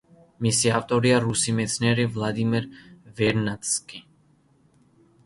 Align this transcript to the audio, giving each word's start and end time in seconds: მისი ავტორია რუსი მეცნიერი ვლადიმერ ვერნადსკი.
მისი 0.43 0.69
ავტორია 0.77 1.19
რუსი 1.25 1.53
მეცნიერი 1.59 2.05
ვლადიმერ 2.15 2.65
ვერნადსკი. 3.21 4.01